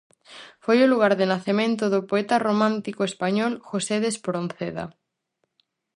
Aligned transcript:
Foi 0.63 0.77
o 0.81 0.89
lugar 0.93 1.13
de 1.19 1.25
nacemento 1.33 1.83
do 1.93 1.99
poeta 2.09 2.37
romántico 2.47 3.01
español 3.11 3.51
José 3.69 3.95
de 4.03 4.09
Espronceda. 4.13 4.85